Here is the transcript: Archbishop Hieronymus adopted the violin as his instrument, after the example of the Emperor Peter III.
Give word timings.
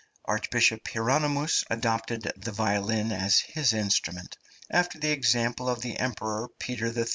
Archbishop 0.25 0.87
Hieronymus 0.87 1.63
adopted 1.69 2.23
the 2.35 2.51
violin 2.51 3.11
as 3.11 3.37
his 3.37 3.71
instrument, 3.71 4.35
after 4.71 4.97
the 4.97 5.11
example 5.11 5.69
of 5.69 5.81
the 5.83 5.99
Emperor 5.99 6.47
Peter 6.57 6.87
III. 6.99 7.05